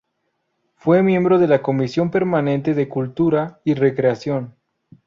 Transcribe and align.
Fue 0.77 1.03
miembro 1.03 1.37
de 1.37 1.47
la 1.47 1.61
Comisión 1.61 2.09
Permanente 2.09 2.73
de 2.73 2.89
Cultura 2.89 3.61
y 3.63 3.75
Recreación. 3.75 4.55